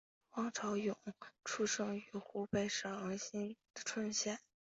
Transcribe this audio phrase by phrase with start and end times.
[0.31, 0.97] 汪潮涌
[1.45, 3.55] 出生于湖北省蕲
[3.85, 4.39] 春县。